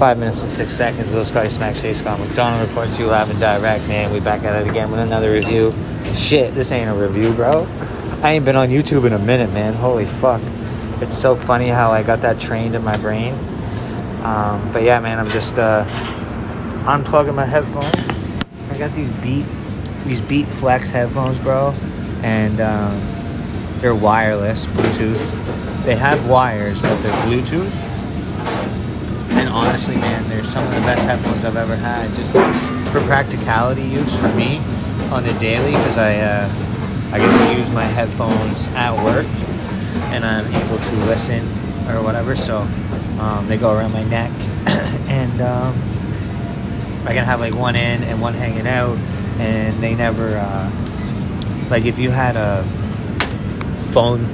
Five 0.00 0.18
minutes 0.18 0.40
and 0.40 0.48
six 0.48 0.74
seconds. 0.74 1.12
Those 1.12 1.30
guys 1.30 1.56
smack 1.56 1.76
Chase 1.76 1.98
Scott 1.98 2.18
McDonald 2.18 2.66
reports 2.66 2.98
you 2.98 3.06
live 3.06 3.28
and 3.28 3.38
direct, 3.38 3.86
man. 3.86 4.10
We 4.10 4.18
back 4.18 4.44
at 4.44 4.62
it 4.62 4.66
again 4.66 4.90
with 4.90 4.98
another 4.98 5.30
review. 5.30 5.74
Shit, 6.14 6.54
this 6.54 6.72
ain't 6.72 6.88
a 6.88 6.94
review, 6.94 7.34
bro. 7.34 7.68
I 8.22 8.30
ain't 8.30 8.46
been 8.46 8.56
on 8.56 8.70
YouTube 8.70 9.04
in 9.06 9.12
a 9.12 9.18
minute, 9.18 9.52
man. 9.52 9.74
Holy 9.74 10.06
fuck. 10.06 10.40
It's 11.02 11.14
so 11.14 11.36
funny 11.36 11.68
how 11.68 11.92
I 11.92 12.02
got 12.02 12.22
that 12.22 12.40
trained 12.40 12.74
in 12.74 12.82
my 12.82 12.96
brain. 12.96 13.34
Um, 14.22 14.72
but 14.72 14.84
yeah, 14.84 15.00
man, 15.00 15.18
I'm 15.18 15.28
just 15.28 15.58
uh, 15.58 15.84
unplugging 16.86 17.34
my 17.34 17.44
headphones. 17.44 18.08
I 18.70 18.78
got 18.78 18.96
these 18.96 19.12
Beat, 19.12 19.44
these 20.06 20.22
Beat 20.22 20.48
Flex 20.48 20.88
headphones, 20.88 21.40
bro, 21.40 21.74
and 22.22 22.58
um, 22.62 22.98
they're 23.82 23.94
wireless, 23.94 24.66
Bluetooth. 24.66 25.84
They 25.84 25.94
have 25.94 26.26
wires, 26.26 26.80
but 26.80 27.02
they're 27.02 27.12
Bluetooth. 27.26 27.89
Honestly, 29.80 29.96
man, 29.96 30.28
they're 30.28 30.44
some 30.44 30.62
of 30.66 30.74
the 30.74 30.80
best 30.82 31.06
headphones 31.06 31.42
I've 31.42 31.56
ever 31.56 31.74
had, 31.74 32.14
just 32.14 32.34
for 32.92 33.00
practicality 33.06 33.80
use 33.80 34.14
for 34.14 34.28
me 34.34 34.58
on 35.10 35.22
the 35.22 35.32
daily, 35.38 35.70
because 35.70 35.96
I 35.96 36.16
uh, 36.16 36.52
I 37.14 37.18
get 37.18 37.48
to 37.48 37.58
use 37.58 37.72
my 37.72 37.84
headphones 37.84 38.66
at 38.74 38.92
work, 39.02 39.24
and 40.12 40.22
I'm 40.22 40.44
able 40.54 40.76
to 40.76 40.96
listen 41.06 41.40
or 41.88 42.02
whatever. 42.02 42.36
So 42.36 42.58
um, 43.20 43.46
they 43.48 43.56
go 43.56 43.74
around 43.74 43.92
my 43.92 44.04
neck, 44.04 44.30
and 45.08 45.40
um, 45.40 45.74
I 47.06 47.14
can 47.14 47.24
have 47.24 47.40
like 47.40 47.54
one 47.54 47.74
in 47.74 48.02
and 48.02 48.20
one 48.20 48.34
hanging 48.34 48.66
out, 48.66 48.98
and 49.38 49.82
they 49.82 49.94
never 49.94 50.36
uh, 50.36 50.70
like 51.70 51.86
if 51.86 51.98
you 51.98 52.10
had 52.10 52.36
a 52.36 52.64
phone 53.92 54.26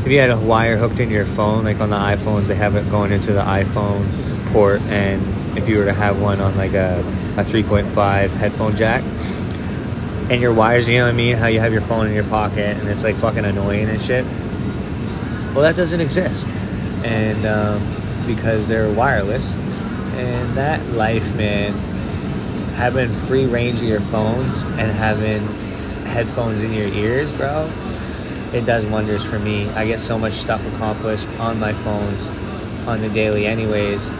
if 0.00 0.08
you 0.08 0.18
had 0.18 0.30
a 0.30 0.40
wire 0.40 0.78
hooked 0.78 0.98
into 0.98 1.14
your 1.14 1.26
phone 1.26 1.64
like 1.64 1.78
on 1.80 1.90
the 1.90 1.96
iphones 1.96 2.46
they 2.46 2.54
have 2.54 2.74
it 2.74 2.90
going 2.90 3.12
into 3.12 3.34
the 3.34 3.42
iphone 3.42 4.29
port 4.52 4.80
and 4.82 5.22
if 5.56 5.68
you 5.68 5.78
were 5.78 5.84
to 5.84 5.92
have 5.92 6.20
one 6.20 6.40
on 6.40 6.56
like 6.56 6.72
a, 6.72 7.00
a 7.36 7.44
3.5 7.44 8.28
headphone 8.30 8.76
jack 8.76 9.02
and 10.30 10.40
your 10.40 10.52
wires 10.52 10.88
you 10.88 10.98
know 10.98 11.04
what 11.04 11.12
i 11.12 11.16
mean 11.16 11.36
how 11.36 11.46
you 11.46 11.60
have 11.60 11.72
your 11.72 11.80
phone 11.82 12.06
in 12.06 12.14
your 12.14 12.24
pocket 12.24 12.76
and 12.76 12.88
it's 12.88 13.04
like 13.04 13.16
fucking 13.16 13.44
annoying 13.44 13.88
and 13.88 14.00
shit 14.00 14.24
well 15.54 15.62
that 15.62 15.76
doesn't 15.76 16.00
exist 16.00 16.46
and 17.04 17.46
um, 17.46 18.26
because 18.26 18.68
they're 18.68 18.92
wireless 18.92 19.54
and 19.54 20.56
that 20.56 20.84
life 20.90 21.34
man 21.36 21.72
having 22.74 23.10
free 23.10 23.46
range 23.46 23.78
of 23.82 23.88
your 23.88 24.00
phones 24.00 24.62
and 24.62 24.90
having 24.90 25.40
headphones 26.06 26.62
in 26.62 26.72
your 26.72 26.88
ears 26.88 27.32
bro 27.32 27.70
it 28.52 28.66
does 28.66 28.84
wonders 28.86 29.24
for 29.24 29.38
me. 29.38 29.68
I 29.70 29.86
get 29.86 30.00
so 30.00 30.18
much 30.18 30.32
stuff 30.32 30.66
accomplished 30.74 31.28
on 31.38 31.60
my 31.60 31.72
phones 31.72 32.30
on 32.86 33.00
the 33.00 33.08
daily, 33.08 33.46
anyways. 33.46 34.10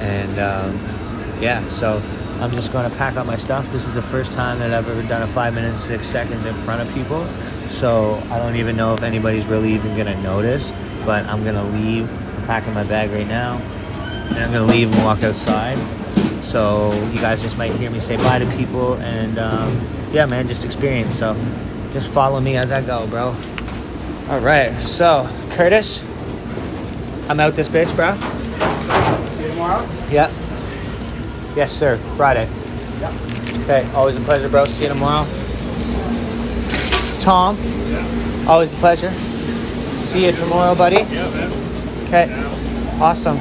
And 0.00 0.38
um, 0.38 1.42
yeah, 1.42 1.66
so 1.68 2.02
I'm 2.40 2.50
just 2.52 2.72
going 2.72 2.90
to 2.90 2.96
pack 2.96 3.16
up 3.16 3.26
my 3.26 3.36
stuff. 3.36 3.70
This 3.72 3.86
is 3.86 3.94
the 3.94 4.02
first 4.02 4.32
time 4.32 4.58
that 4.60 4.72
I've 4.72 4.88
ever 4.88 5.02
done 5.08 5.22
a 5.22 5.26
five 5.26 5.54
minutes, 5.54 5.80
six 5.80 6.06
seconds 6.06 6.44
in 6.44 6.54
front 6.56 6.86
of 6.86 6.94
people. 6.94 7.26
So 7.68 8.22
I 8.30 8.38
don't 8.38 8.56
even 8.56 8.76
know 8.76 8.94
if 8.94 9.02
anybody's 9.02 9.46
really 9.46 9.74
even 9.74 9.94
going 9.94 10.06
to 10.06 10.22
notice. 10.22 10.72
But 11.04 11.26
I'm 11.26 11.42
going 11.42 11.56
to 11.56 11.64
leave, 11.64 12.10
I'm 12.38 12.46
packing 12.46 12.74
my 12.74 12.84
bag 12.84 13.10
right 13.10 13.26
now. 13.26 13.56
And 14.30 14.38
I'm 14.38 14.52
going 14.52 14.66
to 14.66 14.72
leave 14.72 14.92
and 14.94 15.04
walk 15.04 15.22
outside. 15.22 15.78
So 16.42 16.92
you 17.12 17.20
guys 17.20 17.42
just 17.42 17.58
might 17.58 17.72
hear 17.72 17.90
me 17.90 18.00
say 18.00 18.16
bye 18.16 18.38
to 18.38 18.46
people. 18.56 18.94
And 18.94 19.38
um, 19.38 19.88
yeah, 20.12 20.26
man, 20.26 20.46
just 20.46 20.64
experience. 20.64 21.18
So 21.18 21.34
just 21.90 22.10
follow 22.10 22.40
me 22.40 22.56
as 22.56 22.70
I 22.70 22.82
go, 22.82 23.06
bro. 23.06 23.34
All 24.28 24.40
right, 24.40 24.78
so 24.78 25.26
Curtis, 25.52 26.04
I'm 27.30 27.40
out 27.40 27.54
this 27.54 27.70
bitch, 27.70 27.94
bro. 27.96 28.12
Tomorrow? 29.58 29.88
Yep. 30.12 30.30
Yes, 31.56 31.72
sir. 31.72 31.96
Friday. 32.16 32.48
Yep. 33.00 33.12
Okay, 33.64 33.90
always 33.92 34.16
a 34.16 34.20
pleasure, 34.20 34.48
bro. 34.48 34.66
See 34.66 34.84
you 34.84 34.88
tomorrow. 34.88 35.26
Tom, 37.18 37.58
Yeah. 37.90 38.46
always 38.46 38.72
a 38.72 38.76
pleasure. 38.76 39.10
See 39.94 40.26
you 40.26 40.30
tomorrow, 40.32 40.76
buddy. 40.76 40.98
Yeah, 40.98 41.28
man. 41.30 41.52
Okay, 42.06 43.00
awesome. 43.00 43.40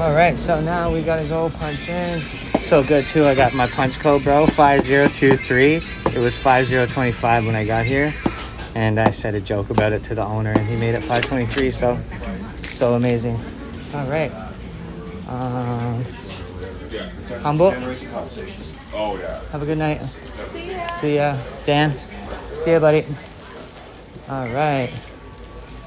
All 0.00 0.14
right, 0.14 0.38
so 0.38 0.62
now 0.62 0.90
we 0.90 1.02
gotta 1.02 1.24
go 1.24 1.50
punch 1.50 1.90
in. 1.90 2.22
So 2.60 2.82
good 2.82 3.04
too. 3.04 3.26
I 3.26 3.34
got 3.34 3.52
my 3.52 3.66
punch 3.66 3.98
code, 3.98 4.24
bro. 4.24 4.46
Five 4.46 4.80
zero 4.80 5.08
two 5.08 5.36
three. 5.36 5.82
It 6.06 6.18
was 6.20 6.38
five 6.38 6.64
zero 6.64 6.86
twenty 6.86 7.12
five 7.12 7.44
when 7.44 7.54
I 7.54 7.66
got 7.66 7.84
here, 7.84 8.14
and 8.74 8.98
I 8.98 9.10
said 9.10 9.34
a 9.34 9.42
joke 9.42 9.68
about 9.68 9.92
it 9.92 10.02
to 10.04 10.14
the 10.14 10.24
owner, 10.24 10.52
and 10.52 10.66
he 10.66 10.76
made 10.76 10.94
it 10.94 11.04
five 11.04 11.26
twenty 11.26 11.44
three. 11.44 11.70
So, 11.70 11.98
so 12.62 12.94
amazing. 12.94 13.38
All 13.94 14.06
right. 14.06 14.32
Um, 15.28 16.04
humble. 17.42 17.72
Oh, 18.94 19.18
yeah. 19.20 19.40
Have 19.52 19.62
a 19.62 19.66
good 19.66 19.78
night. 19.78 20.00
See 20.90 21.16
ya, 21.16 21.36
Dan. 21.66 21.92
See 22.54 22.72
ya, 22.72 22.78
buddy. 22.80 23.04
All 24.30 24.48
right. 24.48 24.90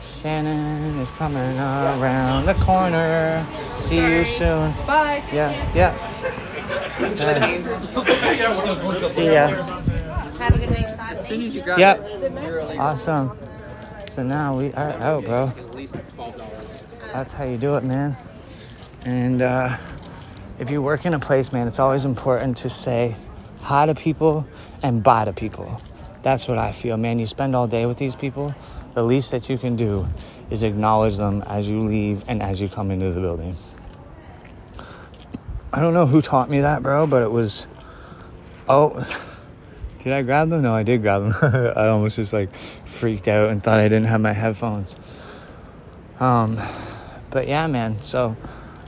Shannon 0.00 0.98
is 1.00 1.10
coming 1.12 1.58
around 1.58 2.46
the 2.46 2.54
corner. 2.54 3.46
See 3.66 3.98
you 4.00 4.24
soon. 4.24 4.72
Bye. 4.86 5.22
Yeah, 5.32 5.52
yeah. 5.74 5.92
Uh, 6.98 8.94
see 9.12 9.26
ya. 9.32 9.48
Have 10.38 10.54
a 10.54 10.58
good 10.58 10.70
night. 10.70 11.78
Yep. 11.78 12.78
Awesome. 12.78 13.38
So 14.08 14.22
now 14.22 14.56
we 14.56 14.72
are 14.72 14.92
out, 14.92 15.24
bro. 15.24 15.52
That's 17.12 17.32
how 17.34 17.44
you 17.44 17.58
do 17.58 17.76
it, 17.76 17.84
man. 17.84 18.16
And 19.06 19.40
uh, 19.40 19.78
if 20.58 20.68
you 20.68 20.82
work 20.82 21.06
in 21.06 21.14
a 21.14 21.20
place, 21.20 21.52
man, 21.52 21.68
it's 21.68 21.78
always 21.78 22.04
important 22.04 22.56
to 22.58 22.68
say 22.68 23.14
hi 23.62 23.86
to 23.86 23.94
people 23.94 24.44
and 24.82 25.00
bye 25.00 25.24
to 25.24 25.32
people. 25.32 25.80
That's 26.22 26.48
what 26.48 26.58
I 26.58 26.72
feel, 26.72 26.96
man. 26.96 27.20
You 27.20 27.26
spend 27.28 27.54
all 27.54 27.68
day 27.68 27.86
with 27.86 27.98
these 27.98 28.16
people. 28.16 28.52
The 28.94 29.04
least 29.04 29.30
that 29.30 29.48
you 29.48 29.58
can 29.58 29.76
do 29.76 30.08
is 30.50 30.64
acknowledge 30.64 31.18
them 31.18 31.42
as 31.42 31.70
you 31.70 31.82
leave 31.82 32.24
and 32.26 32.42
as 32.42 32.60
you 32.60 32.68
come 32.68 32.90
into 32.90 33.12
the 33.12 33.20
building. 33.20 33.56
I 35.72 35.78
don't 35.78 35.94
know 35.94 36.06
who 36.06 36.20
taught 36.20 36.50
me 36.50 36.62
that, 36.62 36.82
bro, 36.82 37.06
but 37.06 37.22
it 37.22 37.30
was. 37.30 37.68
Oh, 38.68 39.06
did 40.02 40.14
I 40.14 40.22
grab 40.22 40.50
them? 40.50 40.62
No, 40.62 40.74
I 40.74 40.82
did 40.82 41.02
grab 41.02 41.22
them. 41.22 41.72
I 41.76 41.86
almost 41.86 42.16
just 42.16 42.32
like 42.32 42.52
freaked 42.52 43.28
out 43.28 43.50
and 43.50 43.62
thought 43.62 43.78
I 43.78 43.84
didn't 43.84 44.06
have 44.06 44.20
my 44.20 44.32
headphones. 44.32 44.96
Um, 46.18 46.58
but 47.30 47.46
yeah, 47.46 47.68
man. 47.68 48.02
So 48.02 48.36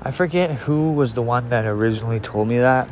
I 0.00 0.12
forget 0.12 0.52
who 0.52 0.92
was 0.92 1.14
the 1.14 1.22
one 1.22 1.48
that 1.48 1.64
originally 1.64 2.20
told 2.20 2.46
me 2.46 2.58
that 2.58 2.88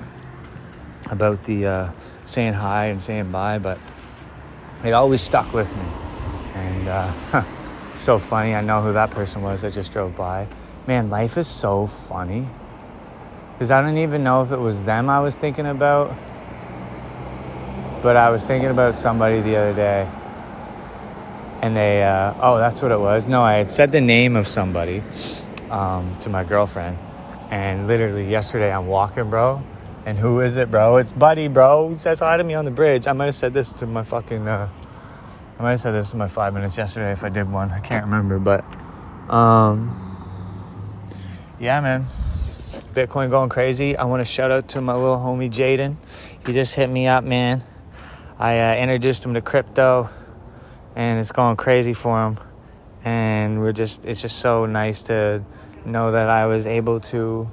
about 1.08 1.44
the 1.44 1.66
uh, 1.66 1.92
saying 2.24 2.54
hi 2.54 2.86
and 2.86 3.00
saying 3.00 3.30
bye, 3.30 3.58
but 3.58 3.78
it 4.84 4.90
always 4.90 5.20
stuck 5.20 5.52
with 5.52 5.72
me. 5.76 5.84
And 6.54 6.88
uh, 6.88 7.44
so 7.94 8.18
funny. 8.18 8.56
I 8.56 8.60
know 8.60 8.82
who 8.82 8.92
that 8.94 9.12
person 9.12 9.42
was 9.42 9.62
that 9.62 9.72
just 9.72 9.92
drove 9.92 10.16
by. 10.16 10.48
Man, 10.88 11.08
life 11.08 11.38
is 11.38 11.46
so 11.46 11.86
funny. 11.86 12.48
Because 13.52 13.70
I 13.70 13.80
don't 13.80 13.98
even 13.98 14.24
know 14.24 14.42
if 14.42 14.50
it 14.50 14.58
was 14.58 14.82
them 14.82 15.08
I 15.08 15.20
was 15.20 15.36
thinking 15.36 15.66
about, 15.66 16.14
but 18.02 18.16
I 18.16 18.30
was 18.30 18.44
thinking 18.44 18.70
about 18.70 18.96
somebody 18.96 19.40
the 19.40 19.56
other 19.56 19.74
day. 19.74 20.10
And 21.62 21.74
they, 21.74 22.02
uh, 22.02 22.34
oh, 22.40 22.58
that's 22.58 22.82
what 22.82 22.90
it 22.90 23.00
was. 23.00 23.28
No, 23.28 23.42
I 23.42 23.54
had 23.54 23.70
said 23.70 23.92
the 23.92 24.00
name 24.00 24.34
of 24.34 24.48
somebody 24.48 25.02
um, 25.70 26.18
to 26.20 26.28
my 26.28 26.44
girlfriend. 26.44 26.98
And 27.50 27.86
literally 27.86 28.28
yesterday 28.28 28.72
I'm 28.72 28.86
walking, 28.86 29.30
bro. 29.30 29.62
And 30.04 30.16
who 30.16 30.40
is 30.40 30.56
it, 30.56 30.70
bro? 30.70 30.98
It's 30.98 31.12
Buddy, 31.12 31.48
bro. 31.48 31.88
He 31.88 31.96
says 31.96 32.20
hi 32.20 32.36
to 32.36 32.44
me 32.44 32.54
on 32.54 32.64
the 32.64 32.70
bridge. 32.70 33.06
I 33.06 33.12
might 33.12 33.26
have 33.26 33.34
said 33.34 33.52
this 33.52 33.72
to 33.72 33.86
my 33.86 34.04
fucking, 34.04 34.46
uh, 34.46 34.68
I 35.58 35.62
might 35.62 35.70
have 35.70 35.80
said 35.80 35.92
this 35.92 36.12
in 36.12 36.18
my 36.18 36.28
five 36.28 36.54
minutes 36.54 36.78
yesterday 36.78 37.10
if 37.10 37.24
I 37.24 37.28
did 37.28 37.50
one. 37.50 37.70
I 37.70 37.80
can't 37.80 38.04
remember, 38.04 38.38
but, 38.38 38.64
um, 39.32 40.02
yeah, 41.58 41.80
man. 41.80 42.06
Bitcoin 42.94 43.30
going 43.30 43.48
crazy. 43.48 43.96
I 43.96 44.04
want 44.04 44.20
to 44.20 44.24
shout 44.24 44.50
out 44.50 44.68
to 44.68 44.80
my 44.80 44.94
little 44.94 45.18
homie 45.18 45.50
Jaden. 45.50 45.96
He 46.46 46.52
just 46.52 46.74
hit 46.74 46.88
me 46.88 47.08
up, 47.08 47.24
man. 47.24 47.62
I 48.38 48.58
uh, 48.58 48.76
introduced 48.76 49.24
him 49.24 49.34
to 49.34 49.40
crypto, 49.40 50.08
and 50.94 51.18
it's 51.18 51.32
going 51.32 51.56
crazy 51.56 51.94
for 51.94 52.26
him. 52.26 52.38
And 53.04 53.60
we're 53.60 53.72
just, 53.72 54.04
it's 54.04 54.22
just 54.22 54.38
so 54.38 54.66
nice 54.66 55.02
to 55.04 55.42
know 55.86 56.12
that 56.12 56.28
I 56.28 56.46
was 56.46 56.66
able 56.66 57.00
to 57.00 57.50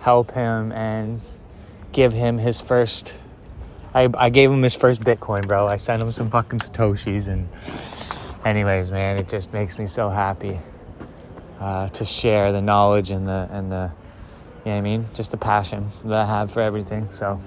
help 0.00 0.32
him 0.32 0.72
and 0.72 1.20
give 1.92 2.12
him 2.12 2.38
his 2.38 2.60
first. 2.60 3.14
I, 3.92 4.08
I 4.16 4.30
gave 4.30 4.50
him 4.50 4.62
his 4.62 4.74
first 4.74 5.00
Bitcoin, 5.00 5.46
bro. 5.46 5.66
I 5.66 5.76
sent 5.76 6.02
him 6.02 6.12
some 6.12 6.30
fucking 6.30 6.60
Satoshis. 6.60 7.28
And, 7.28 7.48
anyways, 8.44 8.90
man, 8.90 9.18
it 9.18 9.28
just 9.28 9.52
makes 9.52 9.78
me 9.78 9.86
so 9.86 10.08
happy 10.08 10.58
uh, 11.58 11.88
to 11.88 12.04
share 12.04 12.52
the 12.52 12.62
knowledge 12.62 13.10
and 13.10 13.26
the, 13.26 13.48
and 13.50 13.70
the, 13.70 13.90
you 14.64 14.66
know 14.66 14.72
what 14.72 14.78
I 14.78 14.80
mean? 14.80 15.06
Just 15.14 15.30
the 15.30 15.36
passion 15.36 15.90
that 16.04 16.20
I 16.20 16.24
have 16.24 16.52
for 16.52 16.60
everything. 16.60 17.10
So, 17.12 17.40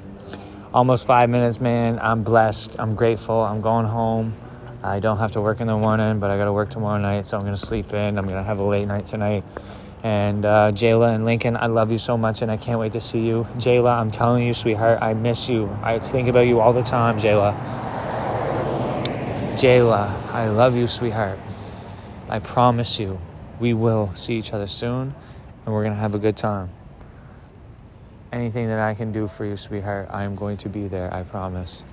almost 0.73 1.05
five 1.05 1.29
minutes, 1.29 1.61
man. 1.61 1.99
I'm 2.01 2.23
blessed. 2.23 2.75
I'm 2.79 2.95
grateful. 2.95 3.41
I'm 3.41 3.61
going 3.61 3.85
home. 3.85 4.33
I 4.83 4.99
don't 4.99 5.17
have 5.17 5.31
to 5.33 5.41
work 5.41 5.61
in 5.61 5.67
the 5.67 5.77
morning, 5.77 6.19
but 6.19 6.29
I 6.29 6.37
got 6.37 6.45
to 6.45 6.51
work 6.51 6.69
tomorrow 6.69 6.99
night, 6.99 7.25
so 7.25 7.37
I'm 7.37 7.43
going 7.43 7.55
to 7.55 7.65
sleep 7.65 7.93
in. 7.93 8.17
I'm 8.17 8.25
going 8.25 8.37
to 8.37 8.43
have 8.43 8.59
a 8.59 8.65
late 8.65 8.85
night 8.85 9.05
tonight. 9.05 9.45
And 10.03 10.43
uh, 10.43 10.71
Jayla 10.73 11.15
and 11.15 11.23
Lincoln, 11.23 11.55
I 11.55 11.67
love 11.67 11.89
you 11.89 11.97
so 11.97 12.17
much, 12.17 12.41
and 12.41 12.51
I 12.51 12.57
can't 12.57 12.77
wait 12.77 12.91
to 12.91 12.99
see 12.99 13.21
you. 13.21 13.47
Jayla, 13.55 13.97
I'm 13.97 14.11
telling 14.11 14.45
you, 14.45 14.53
sweetheart, 14.53 14.99
I 15.01 15.13
miss 15.13 15.47
you. 15.47 15.69
I 15.81 15.99
think 15.99 16.27
about 16.27 16.41
you 16.41 16.59
all 16.59 16.73
the 16.73 16.83
time, 16.83 17.17
Jayla. 17.17 17.53
Jayla, 19.55 20.09
I 20.33 20.49
love 20.49 20.75
you, 20.75 20.87
sweetheart. 20.87 21.39
I 22.27 22.39
promise 22.39 22.99
you, 22.99 23.17
we 23.61 23.73
will 23.73 24.13
see 24.13 24.35
each 24.35 24.51
other 24.51 24.67
soon, 24.67 25.15
and 25.65 25.73
we're 25.73 25.83
gonna 25.83 25.95
have 25.95 26.15
a 26.15 26.19
good 26.19 26.35
time. 26.35 26.69
Anything 28.33 28.67
that 28.67 28.79
I 28.79 28.95
can 28.95 29.13
do 29.13 29.27
for 29.27 29.45
you, 29.45 29.55
sweetheart, 29.55 30.09
I 30.11 30.23
am 30.23 30.35
going 30.35 30.57
to 30.57 30.69
be 30.69 30.89
there. 30.89 31.13
I 31.13 31.23
promise. 31.23 31.83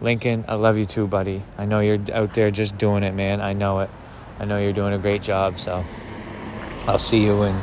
Lincoln, 0.00 0.44
I 0.48 0.54
love 0.54 0.78
you 0.78 0.84
too, 0.84 1.06
buddy. 1.06 1.42
I 1.56 1.64
know 1.64 1.78
you're 1.78 2.00
out 2.12 2.34
there 2.34 2.50
just 2.50 2.76
doing 2.76 3.04
it, 3.04 3.14
man. 3.14 3.40
I 3.40 3.52
know 3.52 3.80
it. 3.80 3.90
I 4.40 4.46
know 4.46 4.58
you're 4.58 4.72
doing 4.72 4.94
a 4.94 4.98
great 4.98 5.22
job, 5.22 5.60
so 5.60 5.84
I'll 6.88 6.98
see 6.98 7.24
you 7.24 7.42
in 7.42 7.56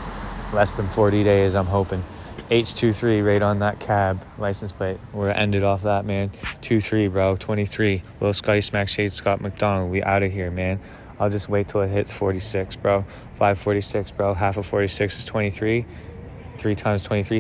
less 0.52 0.76
than 0.76 0.88
40 0.88 1.24
days, 1.24 1.56
I'm 1.56 1.66
hoping. 1.66 2.04
H23 2.50 3.26
right 3.26 3.42
on 3.42 3.60
that 3.60 3.80
cab 3.80 4.22
license 4.38 4.74
plate. 4.74 5.00
We're 5.14 5.30
ended 5.30 5.64
off 5.64 5.84
that, 5.84 6.06
man. 6.06 6.32
23, 6.62 7.08
bro. 7.08 7.38
23. 7.38 8.04
Little 8.20 8.34
Scotty 8.34 8.60
Smack 8.60 8.90
Shade 8.90 9.14
Scott 9.14 9.40
McDonald. 9.40 9.90
We 9.92 10.04
out 10.04 10.24
of 10.24 10.32
here, 10.34 10.52
man. 10.52 10.82
I'll 11.20 11.30
just 11.30 11.48
wait 11.48 11.70
till 11.70 11.82
it 11.82 11.88
hits 11.88 12.12
46, 12.12 12.76
bro. 12.76 13.06
546, 13.36 14.12
bro. 14.12 14.34
Half 14.34 14.58
of 14.58 14.66
46 14.66 15.20
is 15.20 15.26
23. 15.26 15.86
Three 16.60 16.76
times 16.76 17.02
23, 17.02 17.40